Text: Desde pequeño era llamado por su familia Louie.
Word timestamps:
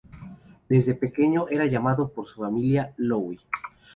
Desde 0.67 0.95
pequeño 0.95 1.47
era 1.47 1.67
llamado 1.67 2.11
por 2.11 2.25
su 2.25 2.41
familia 2.41 2.91
Louie. 2.97 3.37